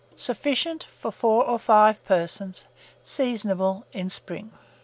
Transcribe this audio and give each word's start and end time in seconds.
Sufficient 0.15 0.83
for 0.97 1.11
4 1.11 1.45
or 1.45 1.59
5 1.59 2.03
persons. 2.05 2.65
Seasonable 3.03 3.85
in 3.93 4.09
spring. 4.09 4.51